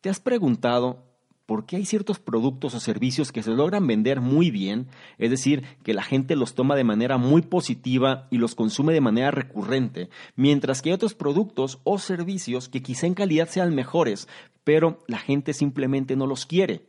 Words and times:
¿Te 0.00 0.10
has 0.10 0.20
preguntado 0.20 1.08
por 1.48 1.64
qué 1.64 1.76
hay 1.76 1.86
ciertos 1.86 2.18
productos 2.18 2.74
o 2.74 2.80
servicios 2.80 3.32
que 3.32 3.42
se 3.42 3.52
logran 3.52 3.86
vender 3.86 4.20
muy 4.20 4.50
bien, 4.50 4.88
es 5.16 5.30
decir, 5.30 5.64
que 5.82 5.94
la 5.94 6.02
gente 6.02 6.36
los 6.36 6.54
toma 6.54 6.76
de 6.76 6.84
manera 6.84 7.16
muy 7.16 7.40
positiva 7.40 8.28
y 8.30 8.36
los 8.36 8.54
consume 8.54 8.92
de 8.92 9.00
manera 9.00 9.30
recurrente, 9.30 10.10
mientras 10.36 10.82
que 10.82 10.90
hay 10.90 10.94
otros 10.94 11.14
productos 11.14 11.80
o 11.84 11.98
servicios 11.98 12.68
que 12.68 12.82
quizá 12.82 13.06
en 13.06 13.14
calidad 13.14 13.48
sean 13.48 13.74
mejores, 13.74 14.28
pero 14.62 14.98
la 15.06 15.16
gente 15.16 15.54
simplemente 15.54 16.16
no 16.16 16.26
los 16.26 16.44
quiere? 16.44 16.82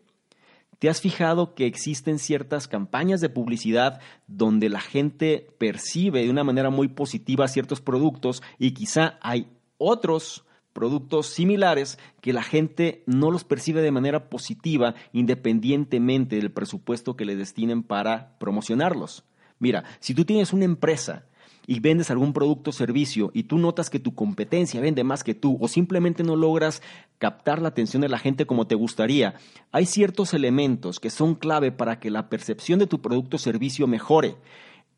¿Te 0.77 0.89
has 0.89 0.99
fijado 0.99 1.55
que 1.55 1.65
existen 1.65 2.19
ciertas 2.19 2.67
campañas 2.67 3.21
de 3.21 3.29
publicidad 3.29 4.01
donde 4.27 4.67
la 4.67 4.81
gente 4.81 5.47
percibe 5.57 6.23
de 6.23 6.29
una 6.29 6.43
manera 6.43 6.69
muy 6.69 6.89
positiva 6.89 7.47
ciertos 7.47 7.79
productos 7.79 8.43
y 8.57 8.71
quizá 8.71 9.17
hay 9.21 9.47
otros 9.77 10.43
productos 10.73 11.27
similares 11.27 11.97
que 12.21 12.33
la 12.33 12.43
gente 12.43 13.03
no 13.05 13.31
los 13.31 13.43
percibe 13.43 13.81
de 13.81 13.91
manera 13.91 14.29
positiva 14.29 14.95
independientemente 15.13 16.35
del 16.37 16.51
presupuesto 16.51 17.15
que 17.15 17.25
le 17.25 17.35
destinen 17.35 17.83
para 17.83 18.37
promocionarlos. 18.39 19.23
Mira, 19.59 19.83
si 19.99 20.13
tú 20.13 20.25
tienes 20.25 20.53
una 20.53 20.65
empresa 20.65 21.25
y 21.67 21.81
vendes 21.81 22.09
algún 22.09 22.33
producto 22.33 22.71
o 22.71 22.73
servicio 22.73 23.29
y 23.33 23.43
tú 23.43 23.59
notas 23.59 23.91
que 23.91 23.99
tu 23.99 24.15
competencia 24.15 24.81
vende 24.81 25.03
más 25.03 25.23
que 25.23 25.35
tú 25.35 25.57
o 25.61 25.67
simplemente 25.67 26.23
no 26.23 26.35
logras 26.35 26.81
captar 27.19 27.61
la 27.61 27.67
atención 27.67 28.01
de 28.01 28.09
la 28.09 28.17
gente 28.17 28.47
como 28.47 28.65
te 28.65 28.73
gustaría, 28.73 29.35
hay 29.71 29.85
ciertos 29.85 30.33
elementos 30.33 30.99
que 30.99 31.11
son 31.11 31.35
clave 31.35 31.71
para 31.71 31.99
que 31.99 32.09
la 32.09 32.27
percepción 32.27 32.79
de 32.79 32.87
tu 32.87 33.01
producto 33.01 33.35
o 33.35 33.39
servicio 33.39 33.85
mejore. 33.85 34.35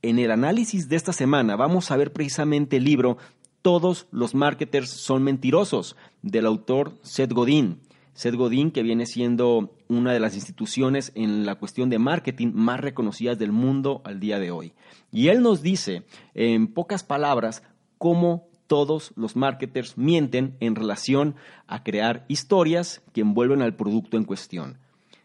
En 0.01 0.17
el 0.17 0.31
análisis 0.31 0.88
de 0.88 0.95
esta 0.95 1.12
semana 1.12 1.55
vamos 1.57 1.91
a 1.91 1.98
ver 1.98 2.13
precisamente 2.13 2.77
el 2.77 2.85
libro 2.85 3.17
todos 3.61 4.07
los 4.11 4.35
marketers 4.35 4.89
son 4.89 5.23
mentirosos, 5.23 5.95
del 6.21 6.45
autor 6.45 6.93
Seth 7.01 7.33
Godin. 7.33 7.79
Seth 8.13 8.35
Godin, 8.35 8.71
que 8.71 8.84
viene 8.84 9.05
siendo 9.05 9.73
una 9.87 10.13
de 10.13 10.20
las 10.20 10.35
instituciones 10.35 11.11
en 11.15 11.45
la 11.45 11.55
cuestión 11.55 11.90
de 11.90 11.99
marketing 11.99 12.51
más 12.53 12.79
reconocidas 12.79 13.40
del 13.40 13.51
mundo 13.51 14.01
al 14.03 14.20
día 14.20 14.40
de 14.40 14.51
hoy. 14.51 14.73
Y 15.12 15.29
él 15.29 15.41
nos 15.41 15.62
dice, 15.62 16.03
en 16.34 16.68
pocas 16.68 17.03
palabras, 17.03 17.63
cómo 17.98 18.48
todos 18.68 19.12
los 19.15 19.35
marketers 19.35 19.98
mienten 19.98 20.55
en 20.59 20.75
relación 20.75 21.35
a 21.68 21.84
crear 21.84 22.25
historias 22.27 23.01
que 23.13 23.21
envuelven 23.21 23.62
al 23.62 23.75
producto 23.75 24.18
en 24.18 24.23
cuestión. 24.23 24.77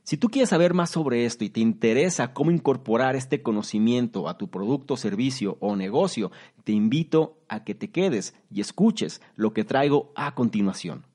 Si 0.07 0.17
tú 0.17 0.29
quieres 0.29 0.51
saber 0.51 0.73
más 0.73 0.91
sobre 0.91 1.25
esto 1.25 1.43
y 1.43 1.51
te 1.51 1.59
interesa 1.59 2.33
cómo 2.33 2.53
incorporar 2.53 3.17
este 3.17 3.43
conocimiento 3.43 4.29
a 4.29 4.39
tu 4.39 4.49
producto, 4.49 4.97
servicio 4.97 5.57
o 5.59 5.75
negocio, 5.75 6.31
te 6.63 6.71
invito 6.71 7.41
a 7.49 7.65
que 7.65 7.75
te 7.75 7.91
quedes 7.91 8.33
y 8.49 8.61
escuches 8.61 9.21
lo 9.35 9.53
que 9.53 9.65
traigo 9.65 10.13
a 10.15 10.37
continuación. 10.37 11.07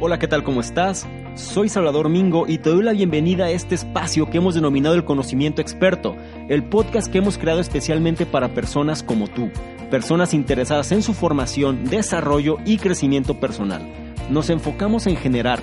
Hola, 0.00 0.18
¿qué 0.18 0.28
tal? 0.28 0.42
¿Cómo 0.44 0.62
estás? 0.62 1.06
Soy 1.34 1.68
Salvador 1.68 2.08
Mingo 2.08 2.46
y 2.48 2.56
te 2.56 2.70
doy 2.70 2.82
la 2.82 2.92
bienvenida 2.92 3.44
a 3.44 3.50
este 3.50 3.74
espacio 3.74 4.30
que 4.30 4.38
hemos 4.38 4.54
denominado 4.54 4.94
el 4.94 5.04
conocimiento 5.04 5.60
experto, 5.60 6.16
el 6.48 6.64
podcast 6.70 7.12
que 7.12 7.18
hemos 7.18 7.36
creado 7.36 7.60
especialmente 7.60 8.24
para 8.24 8.54
personas 8.54 9.02
como 9.02 9.28
tú, 9.28 9.50
personas 9.90 10.32
interesadas 10.32 10.90
en 10.92 11.02
su 11.02 11.12
formación, 11.12 11.84
desarrollo 11.84 12.56
y 12.64 12.78
crecimiento 12.78 13.38
personal. 13.38 13.86
Nos 14.30 14.48
enfocamos 14.50 15.06
en 15.06 15.16
generar 15.16 15.62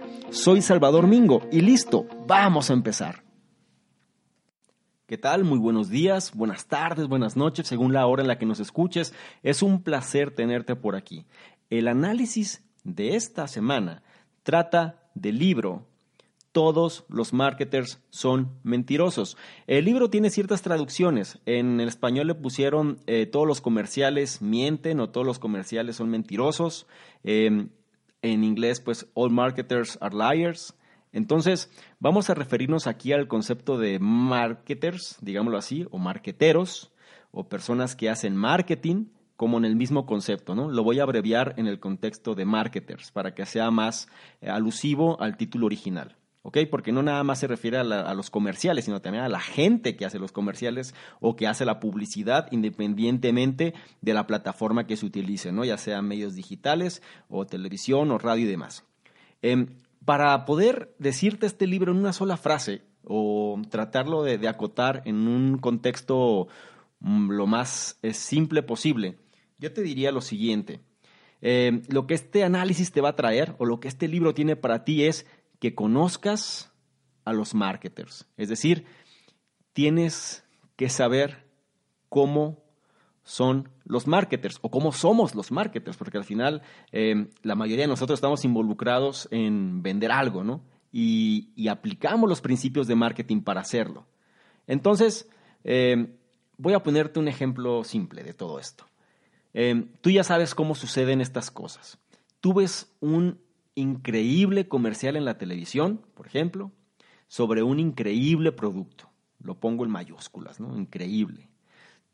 Soy 0.31 0.61
Salvador 0.61 1.07
Mingo 1.07 1.45
y 1.51 1.59
listo, 1.59 2.07
vamos 2.25 2.69
a 2.69 2.73
empezar. 2.73 3.21
¿Qué 5.05 5.17
tal? 5.17 5.43
Muy 5.43 5.59
buenos 5.59 5.89
días, 5.89 6.31
buenas 6.33 6.67
tardes, 6.67 7.09
buenas 7.09 7.35
noches, 7.35 7.67
según 7.67 7.91
la 7.91 8.07
hora 8.07 8.21
en 8.21 8.29
la 8.29 8.37
que 8.37 8.45
nos 8.45 8.61
escuches. 8.61 9.13
Es 9.43 9.61
un 9.61 9.83
placer 9.83 10.31
tenerte 10.31 10.77
por 10.77 10.95
aquí. 10.95 11.25
El 11.69 11.89
análisis 11.89 12.63
de 12.85 13.17
esta 13.17 13.49
semana 13.49 14.03
trata 14.43 15.03
del 15.15 15.37
libro 15.37 15.85
Todos 16.53 17.03
los 17.09 17.33
marketers 17.33 17.99
son 18.09 18.57
mentirosos. 18.63 19.35
El 19.67 19.83
libro 19.83 20.09
tiene 20.09 20.29
ciertas 20.29 20.61
traducciones. 20.61 21.39
En 21.45 21.81
el 21.81 21.89
español 21.89 22.27
le 22.27 22.35
pusieron 22.35 22.99
eh, 23.05 23.25
todos 23.25 23.45
los 23.45 23.59
comerciales 23.59 24.41
mienten 24.41 25.01
o 25.01 25.09
todos 25.09 25.27
los 25.27 25.39
comerciales 25.39 25.97
son 25.97 26.09
mentirosos. 26.09 26.87
Em, 27.25 27.69
en 28.21 28.43
inglés, 28.43 28.79
pues 28.79 29.09
all 29.13 29.31
marketers 29.31 29.97
are 30.01 30.15
liars. 30.15 30.75
Entonces, 31.11 31.69
vamos 31.99 32.29
a 32.29 32.33
referirnos 32.33 32.87
aquí 32.87 33.11
al 33.13 33.27
concepto 33.27 33.77
de 33.77 33.99
marketers, 33.99 35.17
digámoslo 35.21 35.57
así, 35.57 35.85
o 35.91 35.97
marketeros, 35.97 36.93
o 37.31 37.49
personas 37.49 37.95
que 37.95 38.09
hacen 38.09 38.35
marketing, 38.35 39.07
como 39.35 39.57
en 39.57 39.65
el 39.65 39.75
mismo 39.75 40.05
concepto, 40.05 40.53
¿no? 40.53 40.69
Lo 40.69 40.83
voy 40.83 40.99
a 40.99 41.03
abreviar 41.03 41.55
en 41.57 41.65
el 41.65 41.79
contexto 41.79 42.35
de 42.35 42.45
marketers 42.45 43.11
para 43.11 43.33
que 43.33 43.45
sea 43.45 43.71
más 43.71 44.07
eh, 44.39 44.49
alusivo 44.49 45.19
al 45.19 45.35
título 45.35 45.65
original. 45.65 46.15
¿Ok? 46.43 46.57
Porque 46.69 46.91
no 46.91 47.03
nada 47.03 47.23
más 47.23 47.39
se 47.39 47.47
refiere 47.47 47.77
a, 47.77 48.13
los 48.13 48.29
comerciales, 48.29 48.85
sino 48.85 49.01
también 49.01 49.23
a 49.23 49.29
la 49.29 49.39
gente 49.39 49.95
que 49.95 50.05
hace 50.05 50.19
los 50.19 50.31
comerciales 50.31 50.93
o 51.19 51.35
que 51.35 51.47
hace 51.47 51.65
la 51.65 51.79
publicidad 51.79 52.47
independientemente 52.51 53.73
de 54.01 54.13
la 54.13 54.27
plataforma 54.27 54.87
que 54.87 54.97
se 54.97 55.05
utilice, 55.05 55.51
¿no? 55.51 55.63
Ya 55.65 55.77
sean 55.77 56.07
medios 56.07 56.35
digitales 56.35 57.01
o 57.29 57.45
televisión 57.45 58.11
o 58.11 58.17
radio 58.17 58.45
y 58.45 58.49
demás. 58.49 58.83
Em, 59.41 59.67
para 60.05 60.45
poder 60.45 60.95
decirte 60.97 61.45
este 61.45 61.67
libro 61.67 61.91
en 61.91 61.99
una 61.99 62.13
sola 62.13 62.37
frase 62.37 62.81
o 63.03 63.61
tratarlo 63.69 64.23
de, 64.23 64.47
acotar 64.47 65.01
en 65.05 65.27
un 65.27 65.57
contexto 65.57 66.47
mm, 66.99 67.31
lo 67.31 67.47
más 67.47 67.99
eh, 68.01 68.13
simple 68.13 68.63
posible, 68.63 69.17
yo 69.59 69.71
te 69.73 69.81
diría 69.81 70.11
lo 70.11 70.21
siguiente. 70.21 70.79
Em, 71.41 71.81
lo 71.87 72.05
que 72.05 72.13
este 72.13 72.43
análisis 72.43 72.91
te 72.91 73.01
va 73.01 73.09
a 73.09 73.15
traer 73.15 73.55
o 73.57 73.65
lo 73.65 73.79
que 73.79 73.87
este 73.87 74.07
libro 74.07 74.33
tiene 74.33 74.55
para 74.55 74.83
ti 74.83 75.05
es 75.05 75.25
que 75.61 75.75
conozcas 75.75 76.73
a 77.23 77.33
los 77.33 77.53
marketers. 77.53 78.27
Es 78.35 78.49
decir, 78.49 78.85
tienes 79.73 80.43
que 80.75 80.89
saber 80.89 81.45
cómo 82.09 82.63
son 83.23 83.69
los 83.85 84.07
marketers 84.07 84.57
o 84.61 84.71
cómo 84.71 84.91
somos 84.91 85.35
los 85.35 85.51
marketers, 85.51 85.97
porque 85.97 86.17
al 86.17 86.23
final 86.23 86.63
eh, 86.91 87.27
la 87.43 87.53
mayoría 87.53 87.83
de 87.83 87.89
nosotros 87.89 88.17
estamos 88.17 88.43
involucrados 88.43 89.27
en 89.29 89.83
vender 89.83 90.11
algo, 90.11 90.43
¿no? 90.43 90.63
Y, 90.91 91.67
aplicamos 91.69 92.27
los 92.27 92.41
principios 92.41 92.87
de 92.87 92.95
marketing 92.95 93.41
para 93.41 93.61
hacerlo. 93.61 94.07
Entonces, 94.65 95.29
eh, 95.63 96.17
voy 96.57 96.73
a 96.73 96.81
ponerte 96.81 97.19
un 97.19 97.27
ejemplo 97.27 97.83
simple 97.83 98.23
de 98.23 98.33
todo 98.33 98.59
esto. 98.59 98.85
Eh, 99.53 99.85
tú 100.01 100.09
ya 100.09 100.23
sabes 100.23 100.55
cómo 100.55 100.73
suceden 100.73 101.21
estas 101.21 101.51
cosas. 101.51 101.99
Tú 102.39 102.55
ves 102.55 102.91
un 102.99 103.39
increíble 103.75 104.67
comercial 104.67 105.15
en 105.15 105.25
la 105.25 105.37
televisión, 105.37 106.01
por 106.13 106.27
ejemplo, 106.27 106.71
sobre 107.27 107.63
un 107.63 107.79
increíble 107.79 108.51
producto. 108.51 109.09
Lo 109.39 109.59
pongo 109.59 109.85
en 109.85 109.91
mayúsculas, 109.91 110.59
¿no? 110.59 110.77
Increíble. 110.77 111.49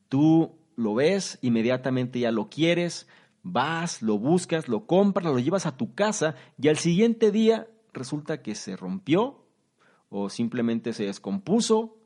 Tú 0.10 0.56
lo 0.76 0.94
ves, 0.94 1.40
inmediatamente 1.42 2.20
ya 2.20 2.32
lo 2.32 2.50
quieres, 2.50 3.08
vas, 3.44 4.02
lo 4.02 4.18
buscas, 4.18 4.68
lo 4.68 4.86
compras, 4.86 5.26
lo 5.26 5.40
llevas 5.40 5.66
a 5.66 5.76
tu 5.76 5.94
casa 5.94 6.36
y 6.62 6.68
al 6.68 6.78
siguiente 6.78 7.32
día 7.32 7.68
resulta 7.94 8.42
que 8.42 8.56
se 8.56 8.76
rompió 8.76 9.44
o 10.10 10.30
simplemente 10.30 10.94
se 10.94 11.06
descompuso 11.06 11.98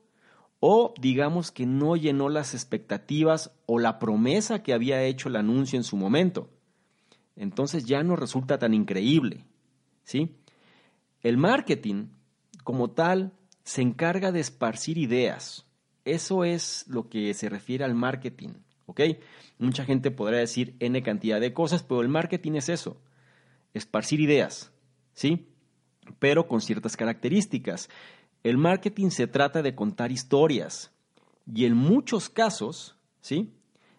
o 0.58 0.94
digamos 1.00 1.50
que 1.50 1.66
no 1.66 1.96
llenó 1.96 2.28
las 2.28 2.54
expectativas 2.54 3.52
o 3.66 3.78
la 3.78 3.98
promesa 3.98 4.62
que 4.62 4.72
había 4.72 5.02
hecho 5.02 5.28
el 5.28 5.36
anuncio 5.36 5.76
en 5.76 5.84
su 5.84 5.96
momento 5.96 6.48
entonces 7.36 7.84
ya 7.84 8.02
no 8.02 8.16
resulta 8.16 8.58
tan 8.58 8.74
increíble. 8.74 9.44
¿sí? 10.04 10.36
El 11.22 11.36
marketing, 11.36 12.08
como 12.64 12.90
tal, 12.90 13.32
se 13.64 13.82
encarga 13.82 14.32
de 14.32 14.40
esparcir 14.40 14.98
ideas. 14.98 15.66
Eso 16.04 16.44
es 16.44 16.84
lo 16.88 17.08
que 17.08 17.32
se 17.34 17.48
refiere 17.48 17.84
al 17.84 17.94
marketing. 17.94 18.50
¿ok? 18.86 19.00
Mucha 19.58 19.84
gente 19.84 20.10
podrá 20.10 20.38
decir 20.38 20.76
N 20.80 21.02
cantidad 21.02 21.40
de 21.40 21.52
cosas, 21.52 21.82
pero 21.82 22.02
el 22.02 22.08
marketing 22.08 22.52
es 22.52 22.68
eso, 22.68 23.00
esparcir 23.74 24.20
ideas, 24.20 24.72
¿sí? 25.14 25.48
Pero 26.18 26.48
con 26.48 26.60
ciertas 26.60 26.96
características. 26.96 27.88
El 28.42 28.58
marketing 28.58 29.10
se 29.10 29.28
trata 29.28 29.62
de 29.62 29.74
contar 29.74 30.10
historias 30.10 30.90
y 31.46 31.64
en 31.64 31.76
muchos 31.76 32.28
casos, 32.28 32.96
¿sí? 33.20 33.52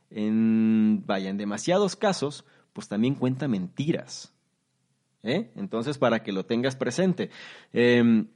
En, 0.10 1.04
vaya, 1.06 1.30
en 1.30 1.38
demasiados 1.38 1.96
casos, 1.96 2.46
pues 2.74 2.88
también 2.88 3.16
cuenta 3.16 3.48
mentiras. 3.48 4.34
¿eh? 5.24 5.52
Entonces, 5.56 5.98
para 5.98 6.24
que 6.24 6.32
lo 6.32 6.46
tengas 6.46 6.76
presente. 6.76 7.30
Em, 7.72 8.28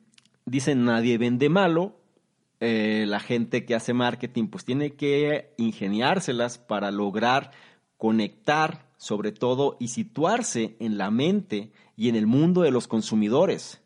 dicen 0.46 0.86
nadie 0.86 1.18
vende 1.18 1.50
malo, 1.50 2.00
eh, 2.60 3.06
la 3.08 3.20
gente 3.20 3.66
que 3.66 3.76
hace 3.76 3.94
marketing 3.94 4.48
pues 4.48 4.66
tiene 4.66 4.94
que 4.94 5.54
ingeniárselas 5.58 6.58
para 6.58 6.90
lograr 6.90 7.52
conectar 7.98 8.88
sobre 8.98 9.32
todo 9.32 9.78
y 9.80 9.90
situarse 9.90 10.76
en 10.80 10.98
la 10.98 11.12
mente 11.12 11.72
y 11.96 12.10
en 12.10 12.16
el 12.16 12.26
mundo 12.26 12.62
de 12.62 12.72
los 12.72 12.88
consumidores. 12.88 13.82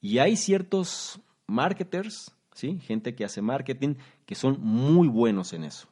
Y 0.00 0.18
hay 0.18 0.36
ciertos 0.36 1.20
marketers, 1.46 2.32
¿sí? 2.54 2.78
gente 2.80 3.14
que 3.14 3.24
hace 3.24 3.42
marketing, 3.42 3.96
que 4.24 4.34
son 4.34 4.58
muy 4.60 5.08
buenos 5.08 5.52
en 5.52 5.64
eso. 5.64 5.88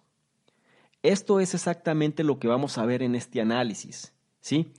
Esto 1.06 1.38
es 1.38 1.54
exactamente 1.54 2.24
lo 2.24 2.40
que 2.40 2.48
vamos 2.48 2.78
a 2.78 2.84
ver 2.84 3.00
en 3.00 3.14
este 3.14 3.40
análisis. 3.40 4.12
¿sí? 4.40 4.72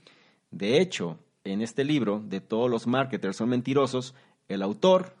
De 0.50 0.78
hecho, 0.78 1.18
en 1.42 1.62
este 1.62 1.84
libro 1.84 2.22
de 2.22 2.42
todos 2.42 2.70
los 2.70 2.86
marketers 2.86 3.34
son 3.34 3.48
mentirosos, 3.48 4.14
el 4.46 4.60
autor 4.60 5.16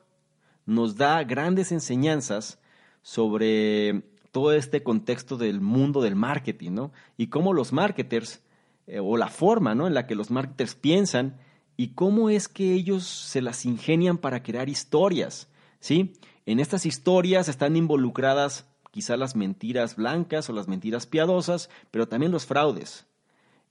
nos 0.66 0.96
da 0.96 1.24
grandes 1.24 1.72
enseñanzas 1.72 2.58
sobre 3.00 4.02
todo 4.32 4.52
este 4.52 4.82
contexto 4.82 5.38
del 5.38 5.62
mundo 5.62 6.02
del 6.02 6.14
marketing, 6.14 6.72
¿no? 6.72 6.92
Y 7.16 7.28
cómo 7.28 7.54
los 7.54 7.72
marketers, 7.72 8.42
eh, 8.86 9.00
o 9.00 9.16
la 9.16 9.28
forma, 9.28 9.74
¿no? 9.74 9.86
En 9.86 9.94
la 9.94 10.06
que 10.06 10.14
los 10.14 10.30
marketers 10.30 10.74
piensan 10.74 11.38
y 11.78 11.94
cómo 11.94 12.28
es 12.28 12.48
que 12.48 12.74
ellos 12.74 13.06
se 13.06 13.40
las 13.40 13.64
ingenian 13.64 14.18
para 14.18 14.42
crear 14.42 14.68
historias, 14.68 15.48
¿sí? 15.80 16.12
En 16.44 16.60
estas 16.60 16.84
historias 16.84 17.48
están 17.48 17.76
involucradas 17.76 18.67
quizá 18.90 19.16
las 19.16 19.36
mentiras 19.36 19.96
blancas 19.96 20.48
o 20.48 20.52
las 20.52 20.68
mentiras 20.68 21.06
piadosas, 21.06 21.70
pero 21.90 22.08
también 22.08 22.32
los 22.32 22.46
fraudes. 22.46 23.06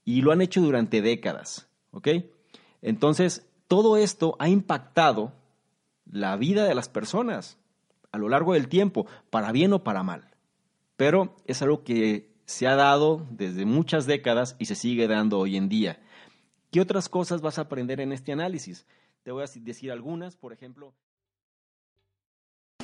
Y 0.05 0.21
lo 0.21 0.31
han 0.31 0.41
hecho 0.41 0.61
durante 0.61 1.01
décadas. 1.01 1.67
Entonces, 2.81 3.47
todo 3.67 3.97
esto 3.97 4.35
ha 4.39 4.49
impactado 4.49 5.33
la 6.05 6.35
vida 6.37 6.65
de 6.65 6.75
las 6.75 6.89
personas 6.89 7.57
a 8.11 8.17
lo 8.17 8.29
largo 8.29 8.53
del 8.53 8.69
tiempo, 8.69 9.05
para 9.29 9.51
bien 9.51 9.73
o 9.73 9.83
para 9.83 10.01
mal 10.01 10.37
pero 10.97 11.35
es 11.45 11.61
algo 11.61 11.83
que 11.83 12.35
se 12.45 12.67
ha 12.67 12.75
dado 12.75 13.25
desde 13.29 13.65
muchas 13.65 14.05
décadas 14.05 14.55
y 14.59 14.65
se 14.65 14.75
sigue 14.75 15.07
dando 15.07 15.39
hoy 15.39 15.55
en 15.55 15.69
día. 15.69 16.01
¿Qué 16.71 16.81
otras 16.81 17.07
cosas 17.07 17.41
vas 17.41 17.59
a 17.59 17.61
aprender 17.61 18.01
en 18.01 18.11
este 18.11 18.33
análisis? 18.33 18.85
Te 19.23 19.31
voy 19.31 19.43
a 19.43 19.61
decir 19.61 19.91
algunas, 19.91 20.35
por 20.35 20.51
ejemplo. 20.51 20.93